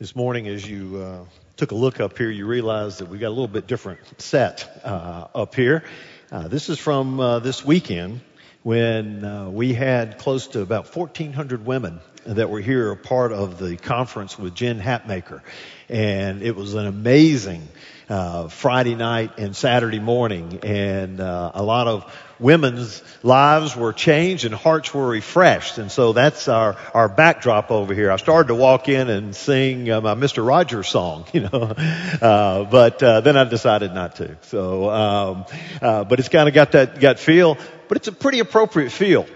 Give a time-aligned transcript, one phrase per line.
[0.00, 1.24] This morning, as you uh,
[1.56, 4.80] took a look up here, you realized that we got a little bit different set
[4.84, 5.82] uh, up here.
[6.30, 8.20] Uh, this is from uh, this weekend
[8.62, 13.58] when uh, we had close to about 1,400 women that were here, a part of
[13.58, 15.42] the conference with Jen Hatmaker,
[15.88, 17.66] and it was an amazing
[18.08, 22.04] uh, Friday night and Saturday morning, and a lot of
[22.40, 27.94] women's lives were changed and hearts were refreshed, and so that's our our backdrop over
[27.94, 28.10] here.
[28.10, 30.46] I started to walk in and sing uh, my Mr.
[30.46, 34.36] Rogers song, you know, uh, but uh, then I decided not to.
[34.42, 35.44] So, um,
[35.82, 37.56] uh, but it's kind of got that got feel,
[37.88, 39.26] but it's a pretty appropriate feel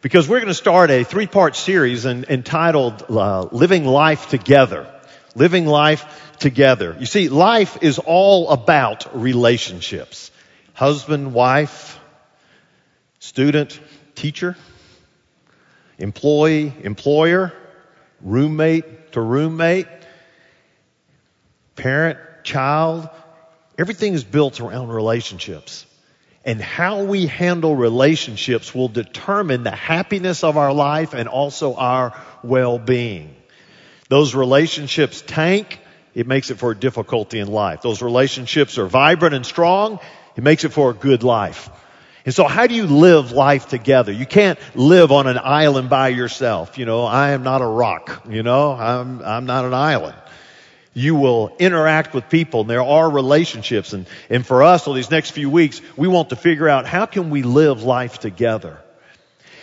[0.00, 4.92] because we're going to start a three part series in, entitled uh, "Living Life Together."
[5.34, 6.04] Living life
[6.38, 6.96] together.
[6.98, 10.30] You see, life is all about relationships.
[10.74, 11.97] Husband, wife,
[13.18, 13.78] student,
[14.14, 14.56] teacher,
[15.98, 17.52] employee, employer,
[18.20, 19.86] roommate to roommate,
[21.76, 23.08] parent, child.
[23.76, 25.86] Everything is built around relationships.
[26.44, 32.18] And how we handle relationships will determine the happiness of our life and also our
[32.42, 33.34] well-being.
[34.08, 35.78] Those relationships tank,
[36.14, 37.82] it makes it for a difficulty in life.
[37.82, 40.00] Those relationships are vibrant and strong,
[40.36, 41.68] it makes it for a good life.
[42.28, 44.12] And so how do you live life together?
[44.12, 46.76] You can't live on an island by yourself.
[46.76, 48.22] You know, I am not a rock.
[48.28, 50.14] You know, I'm, I'm not an island.
[50.92, 53.94] You will interact with people and there are relationships.
[53.94, 57.06] And, and for us, over these next few weeks, we want to figure out how
[57.06, 58.76] can we live life together?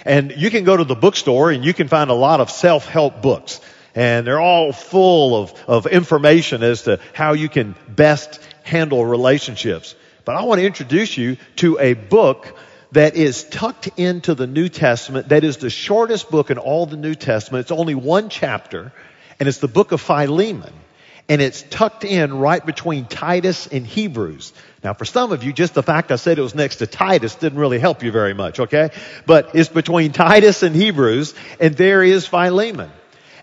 [0.03, 3.21] And you can go to the bookstore and you can find a lot of self-help
[3.21, 3.61] books
[3.93, 9.93] and they're all full of, of information as to how you can best handle relationships.
[10.25, 12.57] But I want to introduce you to a book
[12.91, 16.97] that is tucked into the New Testament, that is the shortest book in all the
[16.97, 17.61] New Testament.
[17.61, 18.91] It's only one chapter,
[19.39, 20.73] and it's the book of Philemon.
[21.27, 24.53] And it's tucked in right between Titus and Hebrews.
[24.83, 27.33] Now for some of you, just the fact I said it was next to Titus
[27.35, 28.91] didn't really help you very much, okay?
[29.25, 32.91] But it's between Titus and Hebrews, and there is Philemon.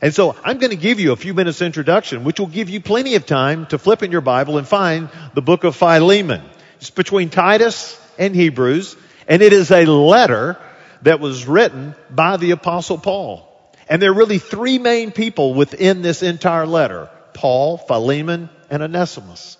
[0.00, 2.80] And so I'm going to give you a few minutes introduction, which will give you
[2.80, 6.42] plenty of time to flip in your Bible and find the book of Philemon.
[6.82, 8.96] It's between Titus and Hebrews,
[9.28, 10.58] and it is a letter
[11.02, 13.48] that was written by the apostle Paul.
[13.88, 17.08] And there are really three main people within this entire letter.
[17.34, 19.58] Paul, Philemon, and Onesimus.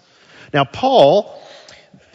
[0.53, 1.41] Now Paul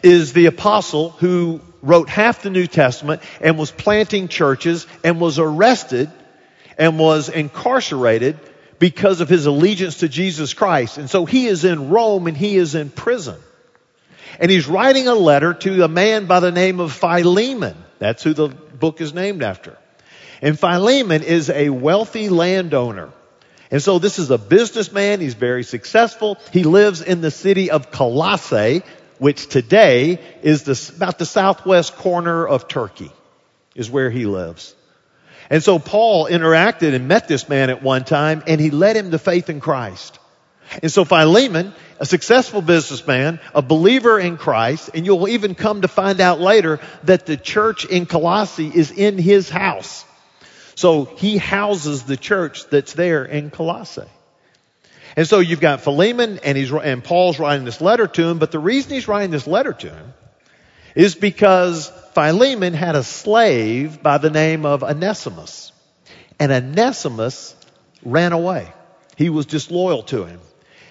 [0.02, 5.38] is the apostle who wrote half the New Testament and was planting churches and was
[5.38, 6.10] arrested
[6.76, 8.38] and was incarcerated
[8.78, 10.98] because of his allegiance to Jesus Christ.
[10.98, 13.38] And so he is in Rome and he is in prison.
[14.38, 17.76] And he's writing a letter to a man by the name of Philemon.
[17.98, 19.76] That's who the book is named after.
[20.40, 23.10] And Philemon is a wealthy landowner.
[23.70, 25.20] And so this is a businessman.
[25.20, 26.38] He's very successful.
[26.52, 28.82] He lives in the city of Colossae,
[29.18, 33.10] which today is the, about the southwest corner of Turkey
[33.74, 34.74] is where he lives.
[35.50, 39.10] And so Paul interacted and met this man at one time and he led him
[39.10, 40.18] to faith in Christ.
[40.82, 45.88] And so Philemon, a successful businessman, a believer in Christ, and you'll even come to
[45.88, 50.04] find out later that the church in Colossae is in his house.
[50.74, 54.08] So he houses the church that's there in Colossae.
[55.16, 58.52] And so you've got Philemon and he's, and Paul's writing this letter to him, but
[58.52, 60.14] the reason he's writing this letter to him
[60.94, 65.72] is because Philemon had a slave by the name of Onesimus.
[66.38, 67.56] And Onesimus
[68.04, 68.72] ran away.
[69.16, 70.40] He was disloyal to him.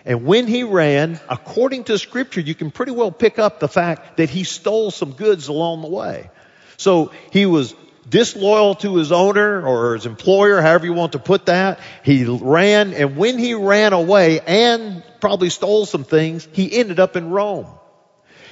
[0.08, 4.16] And when he ran, according to scripture, you can pretty well pick up the fact
[4.18, 6.30] that he stole some goods along the way.
[6.78, 7.76] So he was
[8.08, 11.82] disloyal to his owner or his employer, however you want to put that.
[12.04, 17.18] He ran, and when he ran away and probably stole some things, he ended up
[17.18, 17.68] in Rome.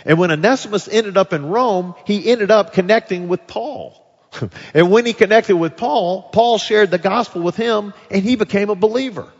[0.03, 4.05] And when Onesimus ended up in Rome, he ended up connecting with Paul.
[4.73, 8.69] and when he connected with Paul, Paul shared the gospel with him and he became
[8.69, 9.31] a believer.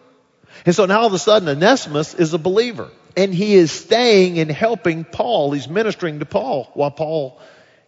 [0.66, 4.40] And so now all of a sudden Onesimus is a believer and he is staying
[4.40, 5.52] and helping Paul.
[5.52, 7.40] He's ministering to Paul while Paul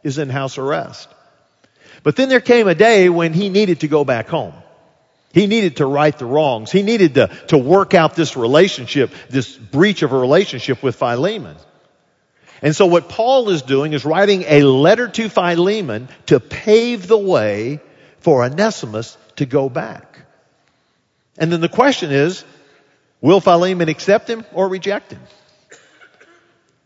[0.03, 1.09] is in house arrest.
[2.03, 4.53] But then there came a day when he needed to go back home.
[5.33, 6.71] He needed to right the wrongs.
[6.71, 11.57] He needed to, to work out this relationship, this breach of a relationship with Philemon.
[12.61, 17.17] And so what Paul is doing is writing a letter to Philemon to pave the
[17.17, 17.81] way
[18.19, 20.19] for Onesimus to go back.
[21.37, 22.43] And then the question is,
[23.27, 25.19] will Philemon accept him or reject him?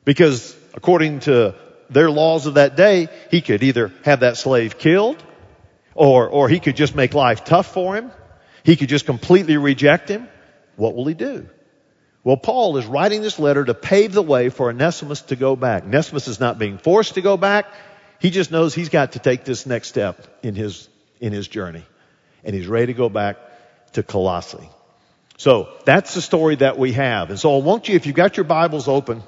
[0.03, 1.53] Because according to
[1.91, 5.23] their laws of that day, he could either have that slave killed
[5.93, 8.11] or, or he could just make life tough for him.
[8.63, 10.27] He could just completely reject him.
[10.77, 11.47] What will he do?
[12.23, 15.83] Well, Paul is writing this letter to pave the way for Onesimus to go back.
[15.83, 17.67] Onesimus is not being forced to go back.
[18.19, 20.89] He just knows he's got to take this next step in his,
[21.19, 21.85] in his journey.
[22.43, 23.37] And he's ready to go back
[23.91, 24.69] to Colossae.
[25.41, 27.31] So that's the story that we have.
[27.31, 29.23] And so I want you, if you've got your Bibles open,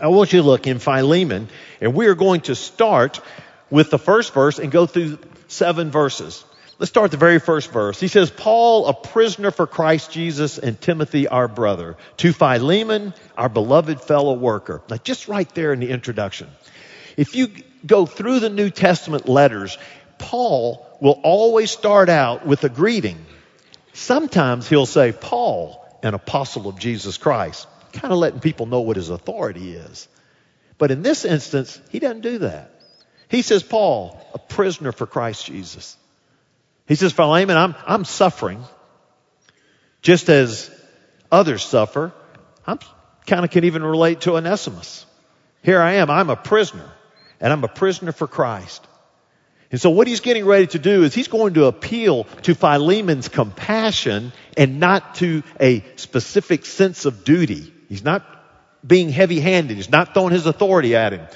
[0.00, 1.46] I want you to look in Philemon,
[1.80, 3.20] and we are going to start
[3.70, 6.44] with the first verse and go through seven verses.
[6.80, 8.00] Let's start the very first verse.
[8.00, 13.48] He says, Paul, a prisoner for Christ Jesus, and Timothy, our brother, to Philemon, our
[13.48, 14.82] beloved fellow worker.
[14.90, 16.50] Now, just right there in the introduction.
[17.16, 17.52] If you
[17.86, 19.78] go through the New Testament letters,
[20.18, 23.24] Paul will always start out with a greeting.
[23.92, 28.96] Sometimes he'll say, Paul, an apostle of Jesus Christ, kind of letting people know what
[28.96, 30.08] his authority is.
[30.78, 32.70] But in this instance, he doesn't do that.
[33.28, 35.96] He says, Paul, a prisoner for Christ Jesus.
[36.86, 38.62] He says, Philemon, I'm, I'm suffering
[40.02, 40.70] just as
[41.30, 42.12] others suffer.
[42.66, 42.78] I'm
[43.26, 45.06] kind of can even relate to Onesimus.
[45.62, 46.10] Here I am.
[46.10, 46.90] I'm a prisoner
[47.40, 48.86] and I'm a prisoner for Christ.
[49.72, 53.28] And so what he's getting ready to do is he's going to appeal to Philemon's
[53.28, 57.72] compassion and not to a specific sense of duty.
[57.88, 58.22] He's not
[58.86, 59.78] being heavy handed.
[59.78, 61.26] He's not throwing his authority at him.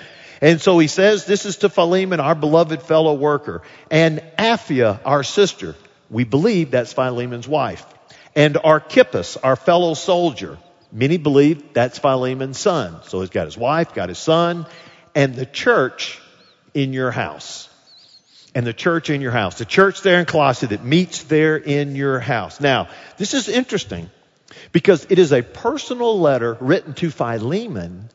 [0.43, 5.23] And so he says, this is to Philemon, our beloved fellow worker, and Apphia, our
[5.23, 5.75] sister.
[6.11, 7.87] We believe that's Philemon's wife.
[8.35, 10.59] And Archippus, our fellow soldier.
[10.93, 12.99] Many believe that's Philemon's son.
[13.05, 14.67] So he's got his wife, got his son,
[15.15, 16.21] and the church
[16.75, 17.71] in your house.
[18.57, 19.59] And the church in your house.
[19.59, 22.59] The church there in Colossae that meets there in your house.
[22.59, 22.89] Now,
[23.19, 24.11] this is interesting
[24.73, 28.09] because it is a personal letter written to Philemon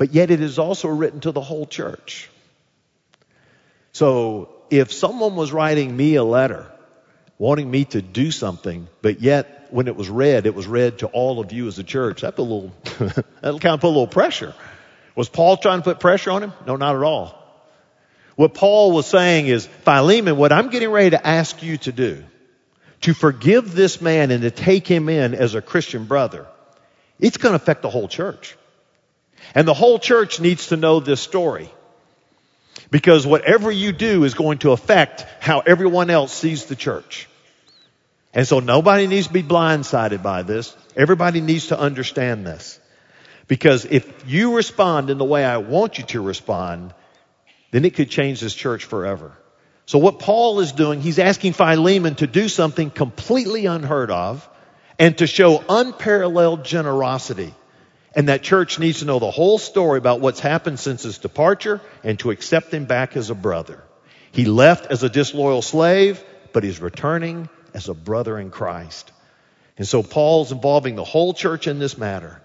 [0.00, 2.30] but yet it is also written to the whole church.
[3.92, 6.72] So if someone was writing me a letter
[7.36, 11.08] wanting me to do something, but yet when it was read, it was read to
[11.08, 12.72] all of you as a church, that put a little,
[13.42, 14.54] that kind of put a little pressure.
[15.16, 16.54] Was Paul trying to put pressure on him?
[16.66, 17.39] No, not at all.
[18.40, 22.24] What Paul was saying is, Philemon, what I'm getting ready to ask you to do,
[23.02, 26.46] to forgive this man and to take him in as a Christian brother,
[27.18, 28.56] it's going to affect the whole church.
[29.54, 31.68] And the whole church needs to know this story.
[32.90, 37.28] Because whatever you do is going to affect how everyone else sees the church.
[38.32, 40.74] And so nobody needs to be blindsided by this.
[40.96, 42.80] Everybody needs to understand this.
[43.48, 46.94] Because if you respond in the way I want you to respond,
[47.70, 49.32] then it could change this church forever.
[49.86, 54.48] So what Paul is doing, he's asking Philemon to do something completely unheard of
[54.98, 57.54] and to show unparalleled generosity.
[58.14, 61.80] And that church needs to know the whole story about what's happened since his departure
[62.02, 63.82] and to accept him back as a brother.
[64.32, 69.10] He left as a disloyal slave, but he's returning as a brother in Christ.
[69.76, 72.40] And so Paul's involving the whole church in this matter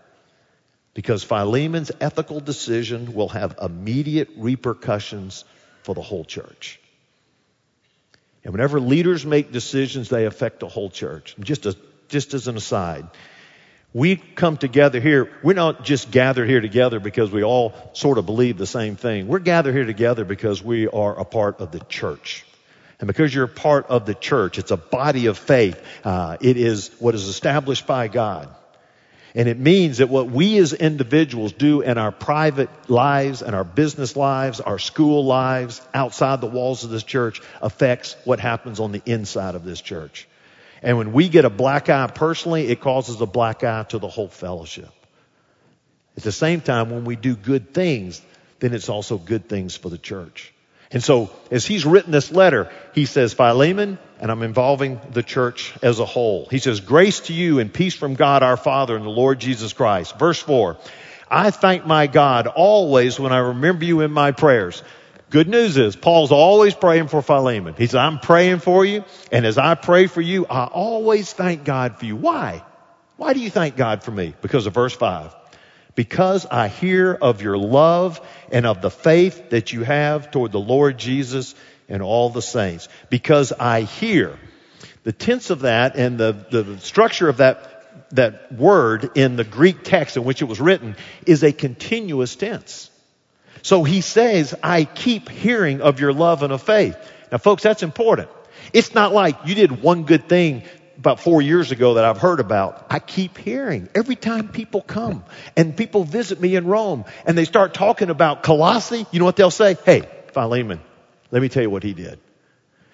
[0.95, 5.45] because Philemon's ethical decision will have immediate repercussions
[5.83, 6.79] for the whole church.
[8.43, 11.35] And whenever leaders make decisions, they affect the whole church.
[11.39, 11.75] Just, as,
[12.07, 13.05] just as an aside,
[13.93, 15.31] we come together here.
[15.43, 19.27] We're not just gathered here together because we all sort of believe the same thing.
[19.27, 22.45] We're gathered here together because we are a part of the church.
[22.99, 25.81] And because you're a part of the church, it's a body of faith.
[26.05, 28.47] Uh, it is what is established by God.
[29.35, 33.65] And it means that what we as individuals do in our private lives and our
[33.65, 38.93] business lives, our school lives, outside the walls of this church affects what happens on
[38.93, 40.25] the inside of this church.
[40.81, 44.07] And when we get a black eye personally, it causes a black eye to the
[44.07, 44.91] whole fellowship.
[46.15, 48.21] At the same time, when we do good things,
[48.59, 50.53] then it's also good things for the church.
[50.91, 55.73] And so, as he's written this letter, he says, Philemon, and I'm involving the church
[55.81, 56.47] as a whole.
[56.49, 59.73] He says, Grace to you and peace from God our Father and the Lord Jesus
[59.73, 60.17] Christ.
[60.19, 60.77] Verse 4
[61.29, 64.83] I thank my God always when I remember you in my prayers.
[65.31, 67.73] Good news is Paul's always praying for Philemon.
[67.77, 69.03] He says, I'm praying for you.
[69.31, 72.15] And as I pray for you, I always thank God for you.
[72.15, 72.63] Why?
[73.17, 74.35] Why do you thank God for me?
[74.41, 75.33] Because of verse five.
[75.95, 78.21] Because I hear of your love
[78.51, 81.55] and of the faith that you have toward the Lord Jesus
[81.87, 82.89] and all the saints.
[83.09, 84.37] Because I hear.
[85.03, 89.83] The tense of that and the, the structure of that, that word in the Greek
[89.83, 92.89] text in which it was written is a continuous tense.
[93.61, 96.97] So he says, I keep hearing of your love and of faith.
[97.31, 98.29] Now folks, that's important.
[98.73, 100.63] It's not like you did one good thing
[101.05, 102.87] about four years ago that I've heard about.
[102.89, 105.23] I keep hearing every time people come
[105.55, 109.35] and people visit me in Rome and they start talking about Colossae, you know what
[109.35, 109.77] they'll say?
[109.85, 110.81] Hey, Philemon,
[111.31, 112.19] let me tell you what he did.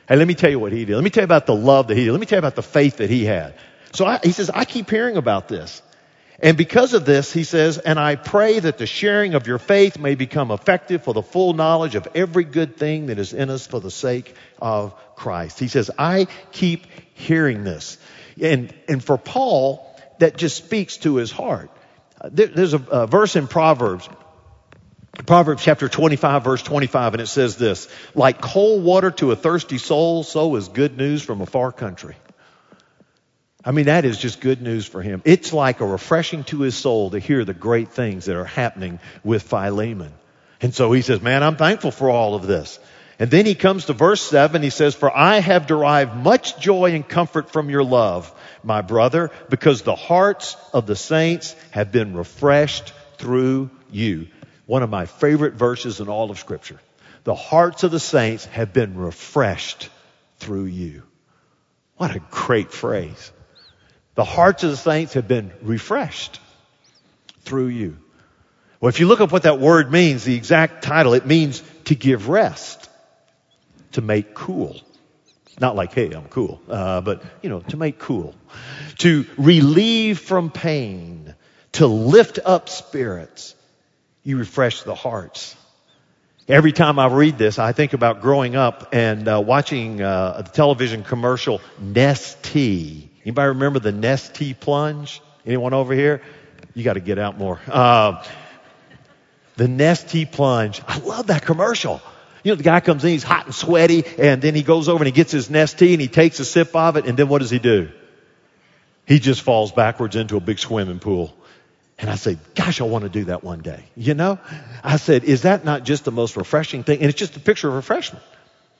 [0.09, 0.95] Hey, let me tell you what he did.
[0.95, 2.11] Let me tell you about the love that he did.
[2.11, 3.55] Let me tell you about the faith that he had.
[3.93, 5.81] So I, he says, I keep hearing about this.
[6.41, 9.99] And because of this, he says, and I pray that the sharing of your faith
[9.99, 13.67] may become effective for the full knowledge of every good thing that is in us
[13.67, 15.59] for the sake of Christ.
[15.59, 17.99] He says, I keep hearing this.
[18.41, 21.69] And, and for Paul, that just speaks to his heart.
[22.19, 24.09] Uh, there, there's a, a verse in Proverbs,
[25.27, 29.77] Proverbs chapter 25 verse 25, and it says this, like cold water to a thirsty
[29.77, 32.15] soul, so is good news from a far country.
[33.63, 35.21] I mean, that is just good news for him.
[35.23, 38.99] It's like a refreshing to his soul to hear the great things that are happening
[39.23, 40.13] with Philemon.
[40.61, 42.79] And so he says, man, I'm thankful for all of this.
[43.19, 44.63] And then he comes to verse 7.
[44.63, 49.29] He says, For I have derived much joy and comfort from your love, my brother,
[49.49, 54.27] because the hearts of the saints have been refreshed through you.
[54.65, 56.79] One of my favorite verses in all of Scripture.
[57.23, 59.89] The hearts of the saints have been refreshed
[60.39, 61.03] through you.
[61.97, 63.31] What a great phrase.
[64.15, 66.39] The hearts of the saints have been refreshed
[67.43, 67.97] through you.
[68.79, 71.95] Well, if you look up what that word means, the exact title, it means to
[71.95, 72.89] give rest,
[73.93, 74.81] to make cool.
[75.59, 78.33] Not like, hey, I'm cool, uh, but, you know, to make cool.
[78.99, 81.35] To relieve from pain,
[81.73, 83.55] to lift up spirits.
[84.23, 85.55] You refresh the hearts.
[86.47, 90.51] Every time I read this, I think about growing up and uh, watching uh, the
[90.51, 93.10] television commercial Nestea.
[93.23, 95.21] Anybody remember the Nestea plunge?
[95.45, 96.21] Anyone over here?
[96.73, 97.59] You got to get out more.
[97.67, 98.23] Uh,
[99.57, 100.81] the Nestea plunge.
[100.87, 102.01] I love that commercial.
[102.43, 104.99] You know, the guy comes in, he's hot and sweaty, and then he goes over
[104.99, 107.39] and he gets his Nestea and he takes a sip of it, and then what
[107.39, 107.89] does he do?
[109.05, 111.35] He just falls backwards into a big swimming pool.
[111.99, 113.83] And I said, gosh, I want to do that one day.
[113.95, 114.39] You know?
[114.83, 116.99] I said, is that not just the most refreshing thing?
[116.99, 118.25] And it's just a picture of refreshment.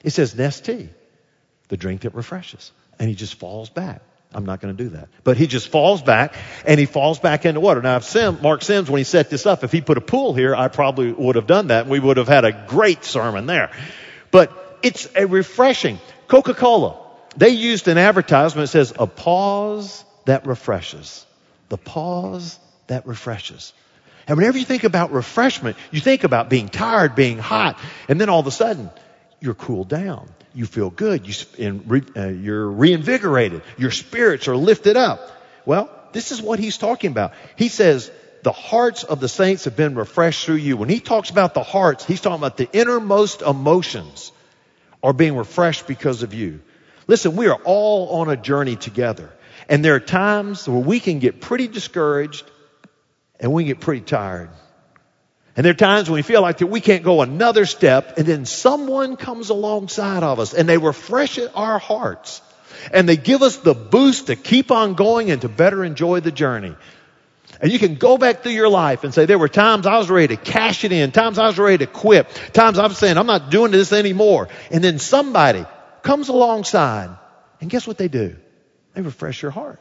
[0.03, 0.89] It says Nestea,
[1.67, 2.71] the drink that refreshes.
[2.97, 4.01] And he just falls back.
[4.33, 5.09] I'm not going to do that.
[5.23, 6.35] But he just falls back
[6.65, 7.81] and he falls back into water.
[7.81, 10.33] Now, if Sim, Mark Sims, when he set this up, if he put a pool
[10.33, 13.45] here, I probably would have done that and we would have had a great sermon
[13.45, 13.71] there.
[14.31, 15.99] But it's a refreshing.
[16.27, 16.97] Coca-Cola,
[17.35, 21.25] they used an advertisement that says, a pause that refreshes.
[21.67, 22.57] The pause
[22.87, 23.73] that refreshes.
[24.27, 28.29] And whenever you think about refreshment, you think about being tired, being hot, and then
[28.29, 28.89] all of a sudden,
[29.41, 31.27] you're cooled down you feel good.
[31.27, 33.61] You, and re, uh, you're reinvigorated.
[33.77, 35.19] Your spirits are lifted up.
[35.65, 37.33] Well, this is what he's talking about.
[37.55, 38.11] He says,
[38.43, 40.77] the hearts of the saints have been refreshed through you.
[40.77, 44.31] When he talks about the hearts, he's talking about the innermost emotions
[45.03, 46.61] are being refreshed because of you.
[47.07, 49.31] Listen, we are all on a journey together.
[49.69, 52.49] And there are times where we can get pretty discouraged
[53.39, 54.49] and we get pretty tired.
[55.61, 58.25] And there are times when we feel like that we can't go another step and
[58.25, 62.41] then someone comes alongside of us and they refresh our hearts
[62.91, 66.31] and they give us the boost to keep on going and to better enjoy the
[66.31, 66.75] journey.
[67.61, 70.09] And you can go back through your life and say, there were times I was
[70.09, 73.27] ready to cash it in, times I was ready to quit, times I'm saying, I'm
[73.27, 74.47] not doing this anymore.
[74.71, 75.63] And then somebody
[76.01, 77.15] comes alongside
[77.59, 78.35] and guess what they do?
[78.95, 79.79] They refresh your heart.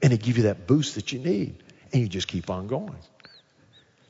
[0.00, 1.62] And they give you that boost that you need.
[1.92, 2.96] And you just keep on going.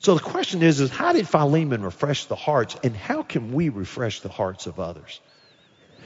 [0.05, 3.71] So the question is, is how did Philemon refresh the hearts and how can we
[3.71, 5.19] refresh the hearts of others?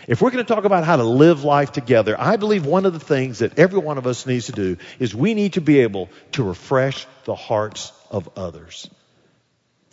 [0.06, 2.92] If we're going to talk about how to live life together, I believe one of
[2.92, 5.80] the things that every one of us needs to do is we need to be
[5.80, 8.88] able to refresh the hearts of others.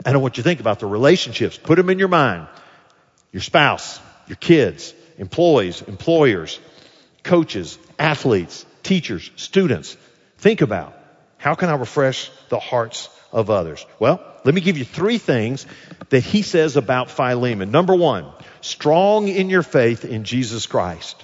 [0.05, 1.57] I don't want you to think about the relationships.
[1.57, 2.47] Put them in your mind.
[3.31, 6.59] Your spouse, your kids, employees, employers,
[7.23, 9.97] coaches, athletes, teachers, students.
[10.37, 10.95] Think about
[11.37, 13.85] how can I refresh the hearts of others?
[13.99, 15.67] Well, let me give you three things
[16.09, 17.69] that he says about Philemon.
[17.69, 18.25] Number one,
[18.61, 21.23] strong in your faith in Jesus Christ.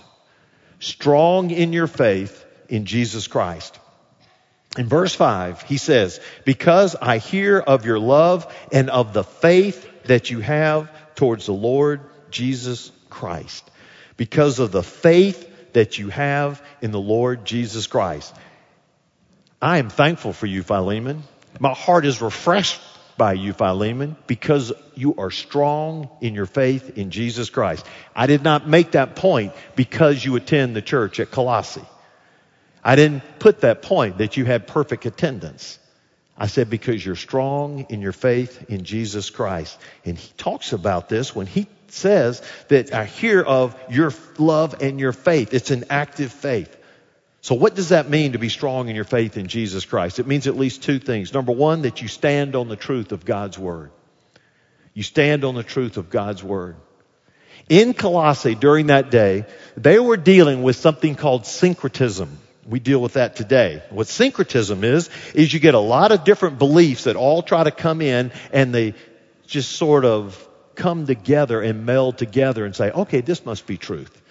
[0.80, 3.80] Strong in your faith in Jesus Christ.
[4.78, 9.88] In verse 5, he says, Because I hear of your love and of the faith
[10.06, 13.70] that you have towards the Lord Jesus Christ.
[14.18, 18.36] Because of the faith that you have in the Lord Jesus Christ.
[19.62, 21.24] I am thankful for you, Philemon.
[21.60, 22.82] My heart is refreshed
[23.18, 27.86] by you, Philemon, because you are strong in your faith in Jesus Christ.
[28.16, 31.86] I did not make that point because you attend the church at Colossae.
[32.84, 35.78] I didn't put that point that you had perfect attendance.
[36.38, 39.78] I said because you're strong in your faith in Jesus Christ.
[40.06, 45.00] And he talks about this when he says that I hear of your love and
[45.00, 45.54] your faith.
[45.54, 46.76] It's an active faith.
[47.42, 50.20] So what does that mean to be strong in your faith in Jesus Christ?
[50.20, 51.34] It means at least two things.
[51.34, 53.92] Number one, that you stand on the truth of God's Word.
[54.94, 56.76] You stand on the truth of God's Word.
[57.68, 59.46] In Colossae during that day,
[59.76, 62.38] they were dealing with something called syncretism.
[62.68, 63.82] We deal with that today.
[63.90, 67.72] What syncretism is, is you get a lot of different beliefs that all try to
[67.72, 68.94] come in and they
[69.48, 74.22] just sort of come together and meld together and say, okay, this must be truth.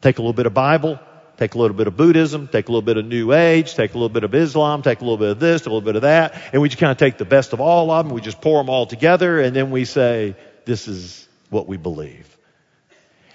[0.00, 1.00] Take a little bit of Bible,
[1.42, 3.94] take a little bit of Buddhism, take a little bit of New Age, take a
[3.94, 6.40] little bit of Islam, take a little bit of this, a little bit of that,
[6.52, 8.60] and we just kind of take the best of all of them, we just pour
[8.60, 12.28] them all together, and then we say, this is what we believe.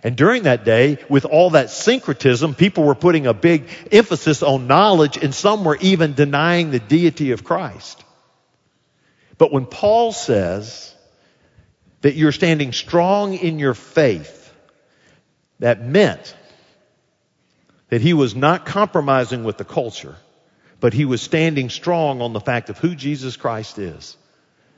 [0.03, 4.67] And during that day, with all that syncretism, people were putting a big emphasis on
[4.67, 8.01] knowledge and some were even denying the deity of Christ.
[9.37, 10.95] But when Paul says
[12.01, 14.53] that you're standing strong in your faith,
[15.59, 16.36] that meant
[17.89, 20.15] that he was not compromising with the culture,
[20.79, 24.17] but he was standing strong on the fact of who Jesus Christ is.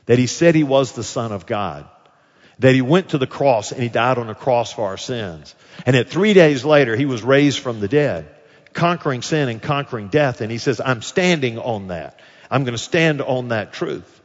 [0.06, 1.88] That he said he was the Son of God.
[2.60, 5.56] That he went to the cross and he died on the cross for our sins.
[5.86, 8.28] And that three days later he was raised from the dead,
[8.74, 10.42] conquering sin and conquering death.
[10.42, 12.20] And he says, I'm standing on that.
[12.52, 14.20] I'm going to stand on that truth.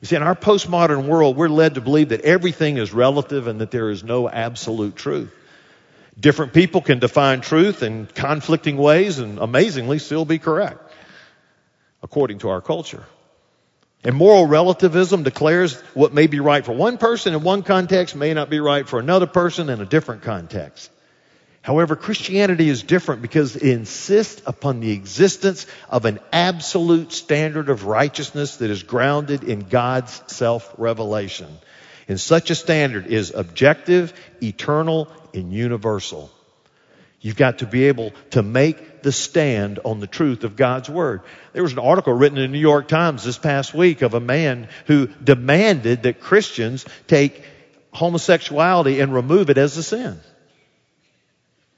[0.00, 3.60] You see, in our postmodern world, we're led to believe that everything is relative and
[3.60, 5.34] that there is no absolute truth.
[6.18, 10.80] Different people can define truth in conflicting ways and amazingly still be correct,
[12.02, 13.04] according to our culture.
[14.02, 18.32] And moral relativism declares what may be right for one person in one context may
[18.34, 20.90] not be right for another person in a different context.
[21.60, 27.86] However, Christianity is different because it insists upon the existence of an absolute standard of
[27.86, 31.48] righteousness that is grounded in God's self-revelation.
[32.06, 36.30] And such a standard is objective, eternal, and universal.
[37.20, 41.22] You've got to be able to make the stand on the truth of God's Word.
[41.52, 44.20] There was an article written in the New York Times this past week of a
[44.20, 47.42] man who demanded that Christians take
[47.92, 50.20] homosexuality and remove it as a sin.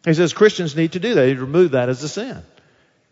[0.05, 1.21] He says Christians need to do that.
[1.23, 2.43] They remove that as a sin.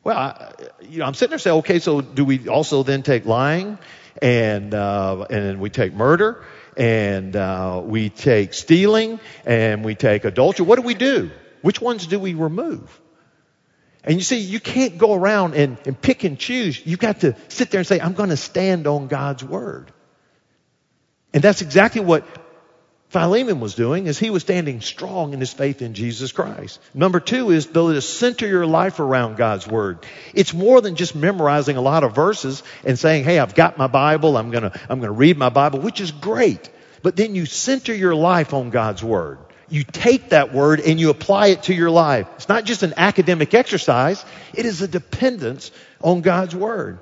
[0.03, 3.25] Well, I, you know, I'm sitting there saying, okay, so do we also then take
[3.25, 3.78] lying
[4.21, 6.45] and uh, and we take murder
[6.76, 10.67] and uh, we take stealing and we take adultery.
[10.67, 11.30] What do we do?
[11.62, 13.00] Which ones do we remove?
[14.04, 16.84] And you see, you can't go around and, and pick and choose.
[16.86, 19.91] You've got to sit there and say, I'm going to stand on God's word.
[21.34, 22.25] And that's exactly what
[23.08, 26.80] Philemon was doing is he was standing strong in his faith in Jesus Christ.
[26.92, 30.04] Number two is to center your life around God's Word.
[30.34, 33.86] It's more than just memorizing a lot of verses and saying, hey, I've got my
[33.86, 36.69] Bible, I'm gonna, I'm gonna read my Bible, which is great.
[37.02, 39.38] But then you center your life on God's Word.
[39.69, 42.26] You take that Word and you apply it to your life.
[42.34, 45.71] It's not just an academic exercise, it is a dependence
[46.02, 46.99] on God's Word.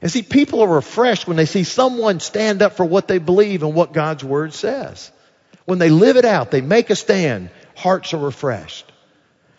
[0.00, 3.64] And see, people are refreshed when they see someone stand up for what they believe
[3.64, 5.10] and what God's Word says.
[5.64, 8.92] When they live it out, they make a stand, hearts are refreshed.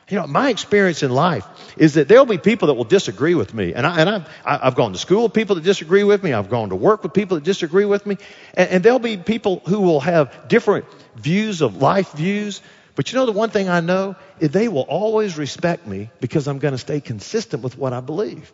[0.10, 3.54] You know, my experience in life is that there'll be people that will disagree with
[3.54, 3.74] me.
[3.74, 6.34] And, I, and I've, I've gone to school with people that disagree with me.
[6.34, 8.18] I've gone to work with people that disagree with me.
[8.54, 10.86] And, and there'll be people who will have different
[11.16, 12.62] views of life views.
[12.96, 16.48] But you know, the one thing I know is they will always respect me because
[16.48, 18.52] I'm going to stay consistent with what I believe.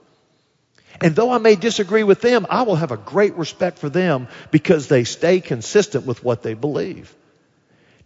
[1.01, 4.27] And though I may disagree with them, I will have a great respect for them
[4.51, 7.13] because they stay consistent with what they believe.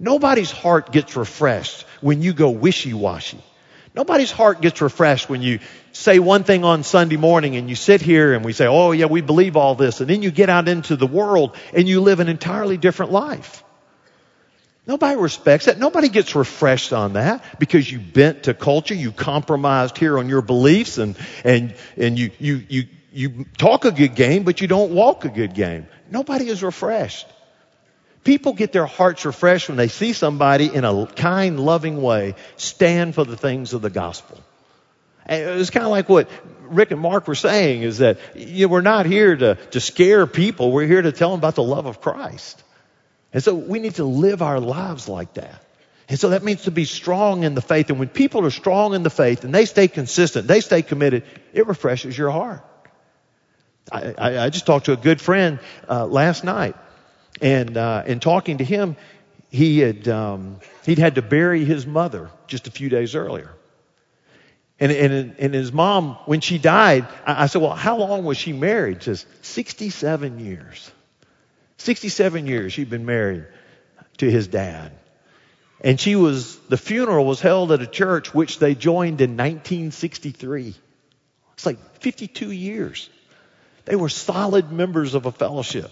[0.03, 3.41] Nobody's heart gets refreshed when you go wishy-washy.
[3.95, 5.59] Nobody's heart gets refreshed when you
[5.93, 9.05] say one thing on Sunday morning and you sit here and we say, oh yeah,
[9.05, 10.01] we believe all this.
[10.01, 13.63] And then you get out into the world and you live an entirely different life.
[14.85, 15.79] Nobody respects that.
[15.79, 18.95] Nobody gets refreshed on that because you bent to culture.
[18.95, 23.91] You compromised here on your beliefs and, and, and you, you, you, you talk a
[23.91, 25.87] good game, but you don't walk a good game.
[26.11, 27.25] Nobody is refreshed.
[28.23, 33.15] People get their hearts refreshed when they see somebody in a kind, loving way stand
[33.15, 34.41] for the things of the gospel.
[35.25, 36.29] And it's kind of like what
[36.63, 40.25] Rick and Mark were saying is that you know, we're not here to, to scare
[40.25, 40.71] people.
[40.71, 42.61] We're here to tell them about the love of Christ.
[43.33, 45.61] And so we need to live our lives like that.
[46.07, 47.89] And so that means to be strong in the faith.
[47.89, 51.23] And when people are strong in the faith and they stay consistent, they stay committed,
[51.53, 52.63] it refreshes your heart.
[53.91, 55.59] I, I, I just talked to a good friend
[55.89, 56.75] uh, last night
[57.41, 58.95] and uh, in talking to him,
[59.49, 63.51] he had um, he'd had to bury his mother just a few days earlier.
[64.79, 68.37] And, and, and his mom, when she died, I, I said, well, how long was
[68.37, 69.03] she married?
[69.03, 70.91] She says, 67 years.
[71.77, 73.45] 67 years she'd been married
[74.17, 74.91] to his dad.
[75.81, 80.73] And she was, the funeral was held at a church which they joined in 1963.
[81.53, 83.09] It's like 52 years.
[83.85, 85.91] They were solid members of a fellowship.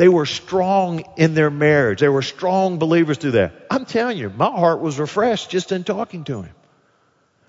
[0.00, 2.00] They were strong in their marriage.
[2.00, 3.66] They were strong believers through that.
[3.70, 6.54] I'm telling you, my heart was refreshed just in talking to him.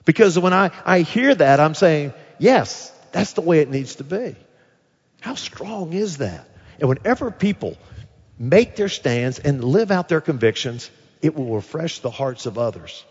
[0.04, 4.04] Because when I, I hear that, I'm saying, yes, that's the way it needs to
[4.04, 4.36] be.
[5.22, 6.46] How strong is that?
[6.78, 7.78] And whenever people
[8.38, 13.06] make their stands and live out their convictions, it will refresh the hearts of others.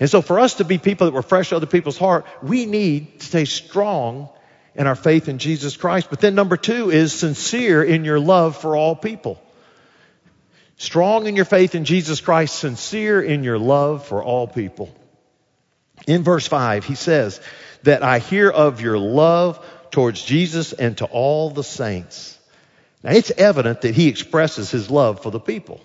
[0.00, 3.26] And so for us to be people that refresh other people's heart, we need to
[3.26, 4.30] stay strong
[4.74, 6.08] in our faith in Jesus Christ.
[6.10, 9.40] But then number two is sincere in your love for all people.
[10.76, 14.94] Strong in your faith in Jesus Christ, sincere in your love for all people.
[16.06, 17.40] In verse 5, he says
[17.84, 22.38] that I hear of your love towards Jesus and to all the saints.
[23.02, 25.80] Now it's evident that he expresses his love for the people.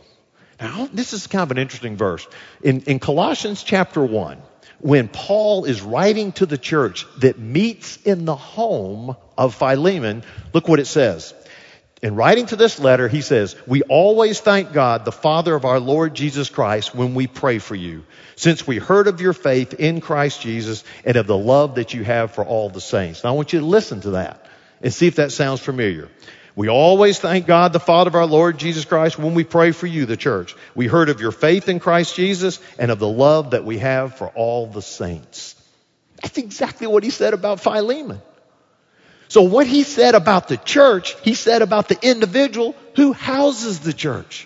[0.60, 2.28] Now, this is kind of an interesting verse.
[2.62, 4.41] In, in Colossians chapter 1,
[4.80, 10.68] when Paul is writing to the church that meets in the home of Philemon, look
[10.68, 11.34] what it says.
[12.02, 15.82] In writing to this letter, he says, We always thank God, the Father of our
[15.82, 18.06] Lord Jesus Christ, when we pray for you,
[18.38, 22.06] since we heard of your faith in Christ Jesus and of the love that you
[22.06, 23.24] have for all the saints.
[23.24, 24.46] Now I want you to listen to that
[24.82, 26.08] and see if that sounds familiar.
[26.60, 29.88] We always thank God, the Father of our Lord Jesus Christ, when we pray for
[29.88, 30.58] you, the church.
[30.76, 34.17] We heard of your faith in Christ Jesus and of the love that we have
[34.17, 35.56] for all the saints.
[36.22, 38.22] That's exactly what he said about Philemon.
[39.30, 43.93] So what he said about the church, he said about the individual who houses the
[43.93, 44.45] church.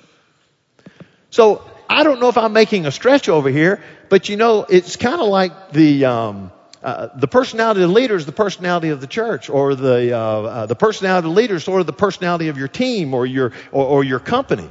[1.31, 4.97] So I don't know if I'm making a stretch over here, but you know, it's
[4.97, 6.51] kind of like the, um,
[6.83, 10.19] uh, the personality of the leader is the personality of the church, or the uh,
[10.19, 13.25] uh, the personality of the leader is sort of the personality of your team or
[13.25, 14.69] your or, or your company.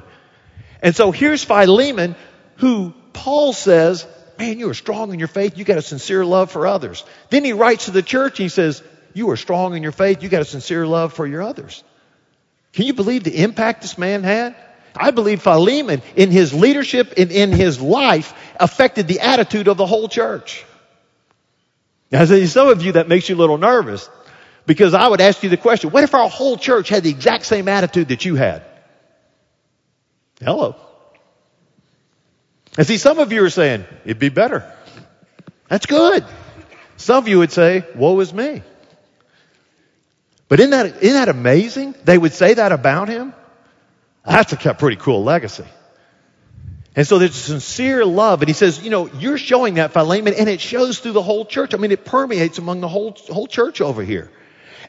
[0.83, 2.15] And so here's Philemon,
[2.57, 4.07] who Paul says,
[4.39, 5.57] "Man, you are strong in your faith.
[5.57, 8.51] You got a sincere love for others." Then he writes to the church and he
[8.51, 8.83] says,
[9.15, 10.23] "You are strong in your faith.
[10.23, 11.83] You got a sincere love for your others."
[12.75, 14.55] Can you believe the impact this man had?
[14.95, 19.87] I believe Philemon, in his leadership and in his life, affected the attitude of the
[19.87, 20.65] whole church.
[22.13, 24.09] Now, some of you that makes you a little nervous
[24.67, 27.47] because I would ask you the question, what if our whole church had the exact
[27.47, 28.63] same attitude that you had?
[30.39, 30.77] Hello.
[32.77, 34.71] And see, some of you are saying, it'd be better.
[35.69, 36.25] That's good.
[36.99, 38.63] Some of you would say, woe is me.
[40.49, 41.95] But isn't that, isn't that amazing?
[42.05, 43.33] They would say that about him?
[44.25, 45.65] That's a pretty cool legacy.
[46.95, 48.43] And so there's a sincere love.
[48.43, 51.47] And he says, you know, you're showing that Philemon and it shows through the whole
[51.47, 51.75] church.
[51.75, 54.31] I mean, it permeates among the whole, whole church over here.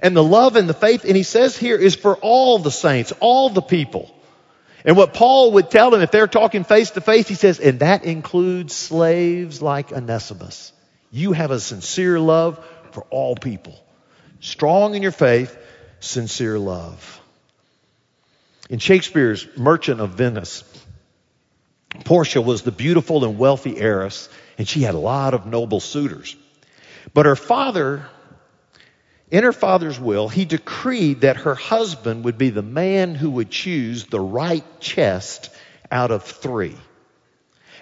[0.01, 3.13] And the love and the faith, and he says here, is for all the saints,
[3.21, 4.13] all the people.
[4.83, 7.79] And what Paul would tell them if they're talking face to face, he says, and
[7.79, 10.73] that includes slaves like Onesimus.
[11.09, 13.79] You have a sincere love for all people.
[14.41, 15.57] Strong in your faith,
[16.01, 17.21] sincere love.
[18.69, 20.63] In Shakespeare's Merchant of Venice,
[22.05, 26.35] Portia was the beautiful and wealthy heiress, and she had a lot of noble suitors.
[27.13, 28.07] But her father,
[29.29, 33.49] in her father's will, he decreed that her husband would be the man who would
[33.49, 35.49] choose the right chest
[35.91, 36.75] out of three.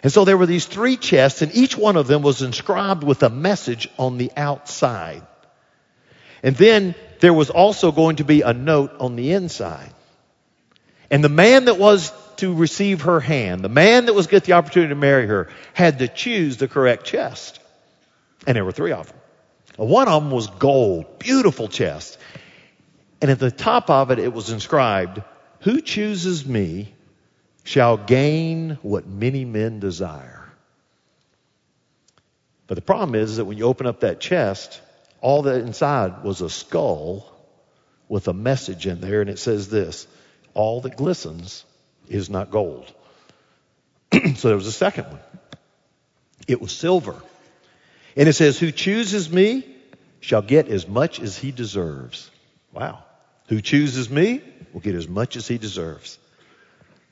[0.04, 3.24] And so there were these three chests, and each one of them was inscribed with
[3.24, 5.22] a message on the outside.
[6.44, 9.94] And then there was also going to be a note on the inside.
[11.12, 12.12] And the man that was
[12.42, 16.00] to receive her hand, the man that was get the opportunity to marry her, had
[16.00, 17.60] to choose the correct chest.
[18.48, 19.18] And there were three of them.
[19.78, 22.18] One of them was gold, beautiful chest.
[23.22, 25.22] And at the top of it, it was inscribed,
[25.62, 26.94] Who chooses me
[27.64, 30.52] shall gain what many men desire.
[32.66, 34.82] But the problem is that when you open up that chest,
[35.22, 37.32] all that inside was a skull
[38.10, 40.08] with a message in there, and it says this
[40.56, 41.66] All that glistens
[42.12, 42.92] is not gold.
[44.36, 45.20] so there was a second one.
[46.48, 47.16] It was silver.
[48.16, 49.66] And it says, Who chooses me
[50.22, 52.30] shall get as much as he deserves.
[52.72, 53.04] Wow.
[53.48, 56.18] Who chooses me will get as much as he deserves.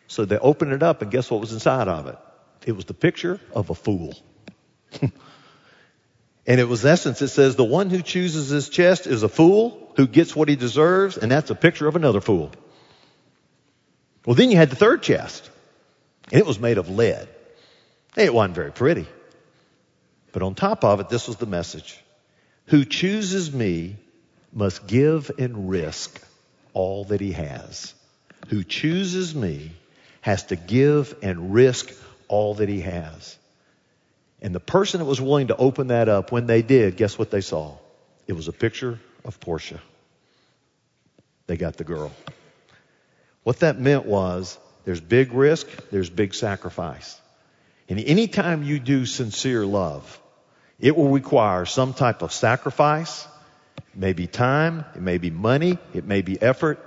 [0.08, 2.18] So they opened it up, and guess what was inside of it?
[2.66, 4.14] It was the picture of a fool.
[5.02, 5.12] and
[6.60, 10.08] it was essence, it says, The one who chooses his chest is a fool who
[10.08, 12.52] gets what he deserves, and that's a picture of another fool.
[14.26, 15.50] Well, then you had the third chest,
[16.32, 17.28] and it was made of lead.
[18.18, 19.08] It wasn't very pretty.
[20.32, 22.00] But on top of it, this was the message.
[22.68, 23.96] Who chooses me
[24.54, 26.22] must give and risk
[26.74, 27.94] all that he has.
[28.50, 29.72] Who chooses me
[30.22, 31.92] has to give and risk
[32.28, 33.38] all that he has.
[34.42, 37.32] And the person that was willing to open that up, when they did, guess what
[37.32, 37.78] they saw?
[38.28, 39.80] It was a picture of Portia.
[41.48, 42.12] They got the girl.
[43.44, 47.20] What that meant was there's big risk, there's big sacrifice.
[47.88, 50.20] And anytime you do sincere love,
[50.80, 53.28] It will require some type of sacrifice.
[53.78, 56.80] It may be time, it may be money, it may be effort,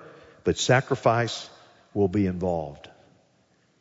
[0.45, 1.49] but sacrifice
[1.93, 2.89] will be involved.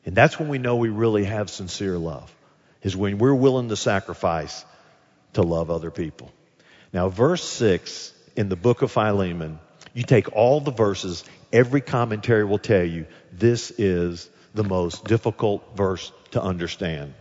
[0.06, 2.34] And that's when we know we really have sincere love,
[2.82, 4.66] is when we're willing to sacrifice
[5.34, 6.32] to love other people.
[6.92, 9.60] Now, verse 6 in the book of Philemon,
[9.94, 15.76] you take all the verses, every commentary will tell you this is the most difficult
[15.76, 17.14] verse to understand.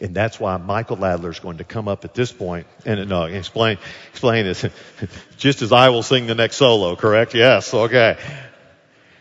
[0.00, 3.24] And that's why Michael Ladler is going to come up at this point and no,
[3.24, 3.78] explain,
[4.10, 4.64] explain this.
[5.36, 7.34] Just as I will sing the next solo, correct?
[7.34, 8.16] Yes, okay.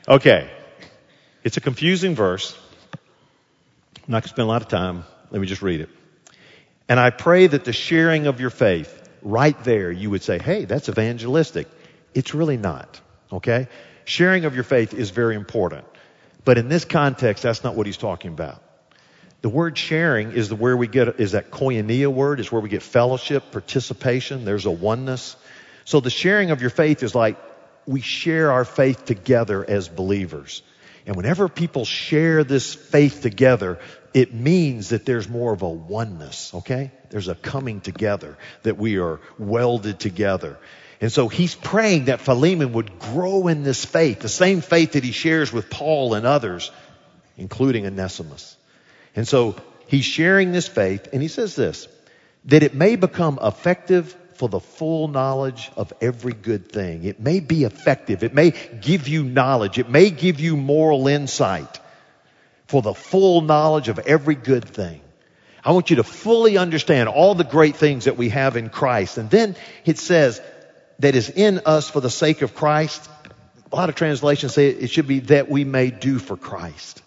[0.07, 0.49] Okay.
[1.43, 2.57] It's a confusing verse.
[2.93, 5.03] I'm not going to spend a lot of time.
[5.31, 5.89] Let me just read it.
[6.87, 10.65] And I pray that the sharing of your faith, right there, you would say, hey,
[10.65, 11.67] that's evangelistic.
[12.13, 12.99] It's really not.
[13.31, 13.67] Okay?
[14.05, 15.85] Sharing of your faith is very important.
[16.45, 18.63] But in this context, that's not what he's talking about.
[19.41, 22.69] The word sharing is the where we get is that koinonia word, is where we
[22.69, 24.45] get fellowship, participation.
[24.45, 25.35] There's a oneness.
[25.85, 27.37] So the sharing of your faith is like
[27.85, 30.63] we share our faith together as believers.
[31.05, 33.79] And whenever people share this faith together,
[34.13, 36.91] it means that there's more of a oneness, okay?
[37.09, 40.57] There's a coming together, that we are welded together.
[40.99, 45.03] And so he's praying that Philemon would grow in this faith, the same faith that
[45.03, 46.71] he shares with Paul and others,
[47.37, 48.57] including Onesimus.
[49.15, 49.55] And so
[49.87, 51.87] he's sharing this faith, and he says this,
[52.45, 57.03] that it may become effective for the full knowledge of every good thing.
[57.03, 58.23] It may be effective.
[58.23, 59.79] It may give you knowledge.
[59.79, 61.79] It may give you moral insight
[62.67, 65.01] for the full knowledge of every good thing.
[65.63, 69.17] I want you to fully understand all the great things that we have in Christ.
[69.17, 69.55] And then
[69.85, 70.39] it says
[70.99, 73.09] that is in us for the sake of Christ.
[73.71, 77.01] A lot of translations say it should be that we may do for Christ.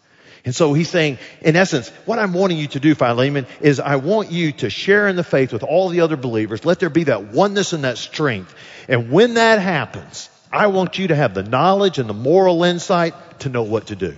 [0.44, 3.96] And so he's saying, in essence, what I'm wanting you to do, Philemon, is I
[3.96, 6.64] want you to share in the faith with all the other believers.
[6.64, 8.54] Let there be that oneness and that strength.
[8.88, 13.14] And when that happens, I want you to have the knowledge and the moral insight
[13.40, 14.16] to know what to do.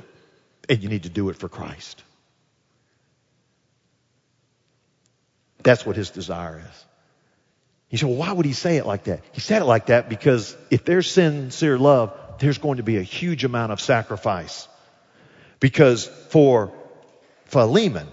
[0.68, 2.02] And you need to do it for Christ.
[5.62, 6.84] That's what his desire is.
[7.92, 9.20] You say, well, why would he say it like that?
[9.32, 13.02] He said it like that because if there's sincere love, there's going to be a
[13.02, 14.66] huge amount of sacrifice.
[15.60, 16.72] Because for
[17.44, 18.08] Philemon,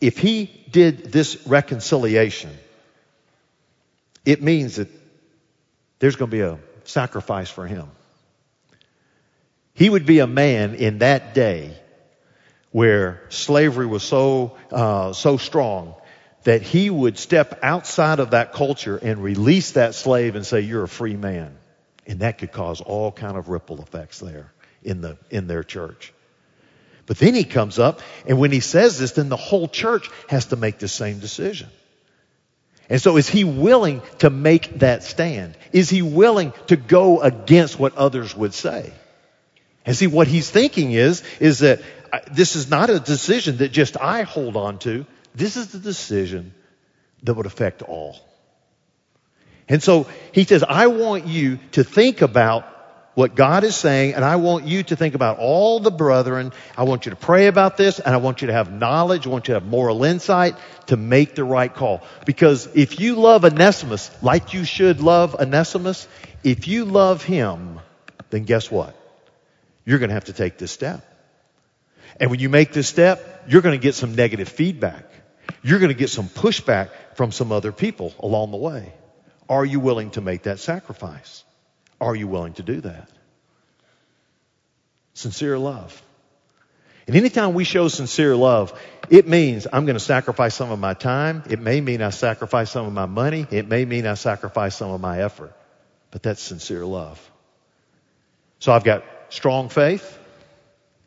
[0.00, 2.50] if he did this reconciliation,
[4.24, 4.88] it means that
[5.98, 7.86] there's going to be a sacrifice for him.
[9.74, 11.76] He would be a man in that day
[12.70, 15.96] where slavery was so uh, so strong
[16.44, 20.84] that he would step outside of that culture and release that slave and say, "You're
[20.84, 21.56] a free man,"
[22.06, 24.52] and that could cause all kind of ripple effects there
[24.82, 26.12] in the, in their church.
[27.06, 30.46] But then he comes up, and when he says this, then the whole church has
[30.46, 31.68] to make the same decision.
[32.88, 35.56] And so is he willing to make that stand?
[35.72, 38.92] Is he willing to go against what others would say?
[39.84, 41.80] And see, what he's thinking is, is that
[42.12, 45.06] uh, this is not a decision that just I hold on to.
[45.34, 46.54] This is the decision
[47.22, 48.16] that would affect all.
[49.68, 52.68] And so he says, I want you to think about
[53.14, 56.52] what God is saying, and I want you to think about all the brethren.
[56.76, 59.26] I want you to pray about this, and I want you to have knowledge.
[59.26, 62.02] I want you to have moral insight to make the right call.
[62.24, 66.08] Because if you love Onesimus like you should love Onesimus,
[66.42, 67.80] if you love him,
[68.30, 68.96] then guess what?
[69.84, 71.06] You're going to have to take this step.
[72.18, 75.04] And when you make this step, you're going to get some negative feedback.
[75.62, 78.92] You're going to get some pushback from some other people along the way.
[79.48, 81.44] Are you willing to make that sacrifice?
[82.00, 83.08] Are you willing to do that?
[85.14, 86.02] Sincere love.
[87.06, 88.78] And anytime we show sincere love,
[89.10, 91.42] it means I'm going to sacrifice some of my time.
[91.50, 93.46] It may mean I sacrifice some of my money.
[93.50, 95.52] It may mean I sacrifice some of my effort.
[96.10, 97.20] But that's sincere love.
[98.60, 100.18] So I've got strong faith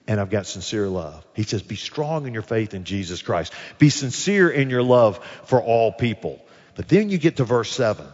[0.08, 1.26] and I've got sincere love.
[1.34, 3.54] He says, be strong in your faith in Jesus Christ.
[3.80, 6.40] Be sincere in your love for all people.
[6.76, 8.06] But then you get to verse 7.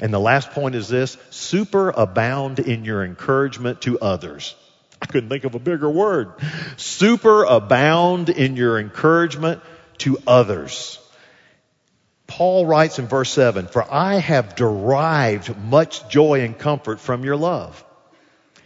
[0.00, 4.54] And the last point is this super abound in your encouragement to others.
[5.02, 6.32] I couldn't think of a bigger word.
[6.76, 9.60] Super abound in your encouragement
[9.98, 10.98] to others.
[12.26, 17.36] Paul writes in verse 7 For I have derived much joy and comfort from your
[17.36, 17.84] love.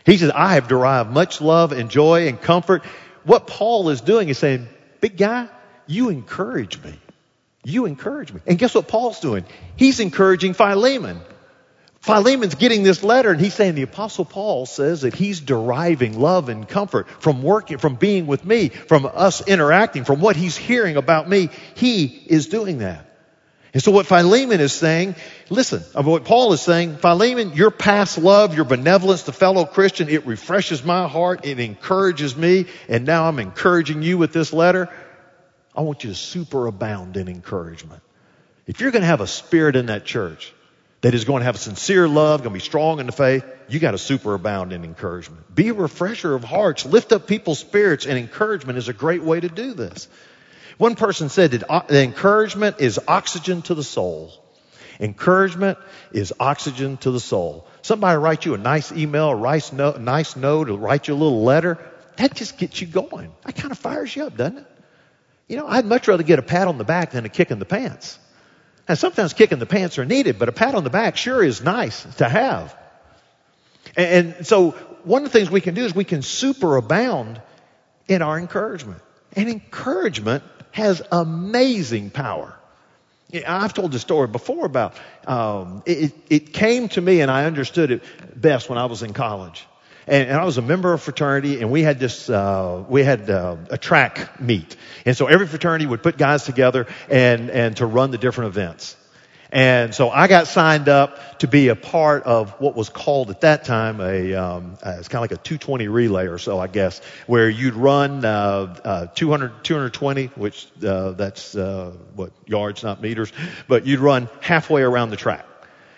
[0.05, 2.85] He says, I have derived much love and joy and comfort.
[3.25, 4.69] What Paul is doing is saying,
[5.01, 5.49] Big guy,
[5.87, 6.95] you encourage me.
[7.63, 8.41] You encourage me.
[8.47, 9.45] And guess what Paul's doing?
[9.77, 11.21] He's encouraging Philemon.
[12.01, 16.51] Philemon's getting this letter and he's saying the apostle Paul says that he's deriving love
[16.51, 20.97] and comfort from working, from being with me, from us interacting, from what he's hearing
[20.97, 21.49] about me.
[21.75, 23.14] He is doing that.
[23.75, 25.17] And so what Philemon is saying,
[25.51, 30.27] listen, what Paul is saying, Philemon, your past love, your benevolence to fellow Christian, it
[30.27, 34.89] refreshes my heart, it encourages me, and now I'm encouraging you with this letter.
[35.77, 38.01] I want you to superabound in encouragement.
[38.69, 40.55] If you're going to have a spirit in that church
[41.01, 43.81] that is going to have sincere love, going to be strong in the faith, you
[43.81, 45.53] got to superabound in encouragement.
[45.53, 49.41] Be a refresher of hearts, lift up people's spirits, and encouragement is a great way
[49.41, 50.07] to do this.
[50.79, 54.33] One person said that encouragement is oxygen to the soul.
[55.01, 55.79] Encouragement
[56.13, 57.67] is oxygen to the soul.
[57.83, 61.17] Somebody write you a nice email, a nice note, nice note, or write you a
[61.17, 61.79] little letter.
[62.17, 63.33] That just gets you going.
[63.45, 64.67] That kind of fires you up, doesn't it?
[65.49, 67.59] You know, I'd much rather get a pat on the back than a kick in
[67.59, 68.19] the pants.
[68.87, 71.43] And sometimes kick in the pants are needed, but a pat on the back sure
[71.43, 72.77] is nice to have.
[73.97, 74.71] And, and so
[75.05, 77.43] one of the things we can do is we can superabound
[78.09, 79.03] in our encouragement.
[79.37, 82.53] And encouragement has amazing power.
[83.47, 84.95] I've told the story before about
[85.27, 88.03] um, it, it came to me and I understood it
[88.35, 89.65] best when I was in college.
[90.07, 93.05] And, and I was a member of a fraternity, and we had this, uh, we
[93.05, 97.79] had uh, a track meet, and so every fraternity would put guys together and and
[97.79, 98.99] to run the different events.
[99.55, 103.43] And so I got signed up to be a part of what was called at
[103.43, 106.67] that time a, um, uh, it's kind of like a 220 relay or so, I
[106.67, 113.01] guess, where you'd run uh, uh, 200, 220, which uh, that's uh, what yards, not
[113.01, 113.33] meters,
[113.69, 115.47] but you'd run halfway around the track,